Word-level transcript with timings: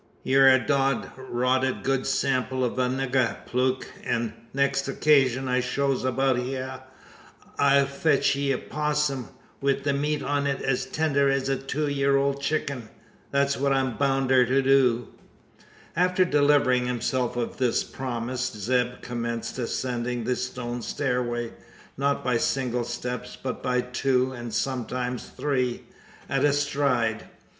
"Yur 0.23 0.47
a 0.49 0.57
dod 0.57 1.11
rotted 1.15 1.83
good 1.83 2.07
sample 2.07 2.63
o' 2.63 2.73
a 2.73 2.89
nigger, 2.89 3.37
Plute; 3.45 3.85
an 4.03 4.33
the 4.51 4.61
nix 4.63 4.89
occashun 4.89 5.47
I 5.47 5.59
shows 5.59 6.03
about 6.03 6.37
hyur, 6.37 6.81
I'll 7.59 7.85
fetch 7.85 8.35
you 8.35 8.55
a 8.55 8.57
'possum 8.57 9.29
wi' 9.61 9.73
the 9.73 9.93
meat 9.93 10.23
on 10.23 10.47
it 10.47 10.59
as 10.63 10.87
tender 10.87 11.29
as 11.29 11.49
a 11.49 11.55
two 11.55 11.87
year 11.87 12.17
old 12.17 12.41
chicken. 12.41 12.89
Thet's 13.31 13.57
what 13.57 13.71
I'm 13.73 13.95
boun' 13.95 14.27
ter 14.27 14.43
do." 14.43 15.09
After 15.95 16.25
delivering 16.25 16.87
himself 16.87 17.35
of 17.35 17.57
this 17.57 17.83
promise, 17.83 18.49
Zeb 18.53 19.03
commenced 19.03 19.59
ascending 19.59 20.23
the 20.23 20.35
stone 20.35 20.81
stairway; 20.81 21.53
not 21.95 22.23
by 22.23 22.37
single 22.37 22.85
steps, 22.85 23.35
but 23.39 23.61
by 23.61 23.81
two, 23.81 24.31
and 24.31 24.51
sometimes 24.51 25.29
three, 25.29 25.83
at 26.27 26.43
a 26.43 26.53
stride. 26.53 27.27